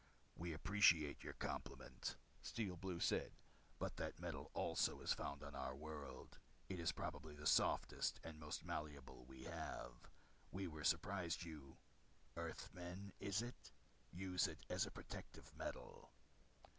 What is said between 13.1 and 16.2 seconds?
is it? use it as protective metal."